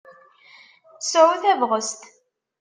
Sɛu 1.09 1.33
tabɣest! 1.41 2.01